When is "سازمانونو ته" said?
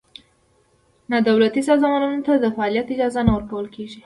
1.69-2.33